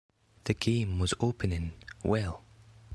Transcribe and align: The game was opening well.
The 0.45 0.55
game 0.55 0.97
was 0.97 1.13
opening 1.21 1.73
well. 2.03 2.41